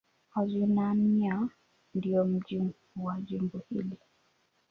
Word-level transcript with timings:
Al-Junaynah 0.35 1.49
ndio 1.93 2.25
mji 2.25 2.59
mkuu 2.59 3.03
wa 3.03 3.21
jimbo 3.21 3.61
hili. 3.69 3.97